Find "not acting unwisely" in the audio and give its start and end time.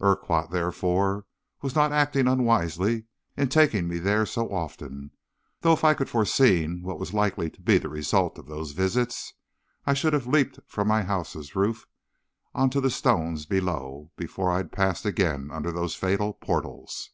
1.74-3.04